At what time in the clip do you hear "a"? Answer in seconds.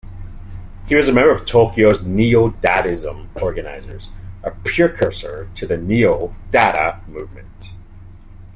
1.07-1.13, 4.41-4.49